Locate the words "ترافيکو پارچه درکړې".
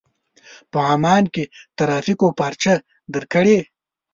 1.77-3.59